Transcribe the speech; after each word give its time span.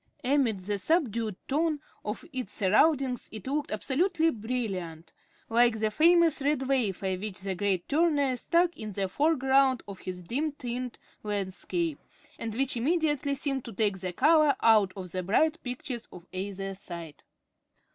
Amid 0.23 0.57
the 0.61 0.79
subdued 0.79 1.35
tone 1.47 1.79
of 2.03 2.25
its 2.33 2.53
surroundings 2.53 3.29
it 3.31 3.45
looked 3.45 3.69
absolutely 3.71 4.31
brilliant, 4.31 5.13
like 5.47 5.77
the 5.79 5.91
famous 5.91 6.41
red 6.41 6.63
wafer 6.67 7.13
which 7.17 7.41
the 7.41 7.53
great 7.53 7.87
Turner 7.87 8.35
stuck 8.35 8.75
in 8.75 8.93
the 8.93 9.07
foreground 9.07 9.83
of 9.87 9.99
his 9.99 10.23
dim 10.23 10.53
tinted 10.53 10.97
landscape, 11.21 11.99
and 12.39 12.55
which 12.55 12.75
immediately 12.75 13.35
seemed 13.35 13.63
to 13.65 13.73
take 13.73 13.99
the 13.99 14.11
color 14.11 14.55
out 14.63 14.91
of 14.97 15.11
the 15.11 15.21
bright 15.21 15.61
pictures 15.61 16.07
on 16.11 16.25
either 16.33 16.73
side. 16.73 17.21